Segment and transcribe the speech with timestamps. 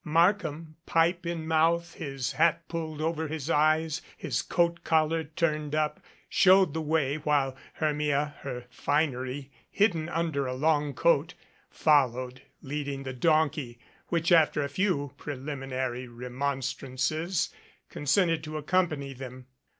[0.03, 6.01] Markham, pipe in mouth, his hat pulled over his eyes, his coat collar turned up,
[6.27, 11.35] showed the way, while Hermia, her finery hidden under a long coat,
[11.69, 13.77] followed, leading the donkey,
[14.07, 17.53] which, after a few preliminary remonstrances,
[17.87, 19.45] consented to accompany them.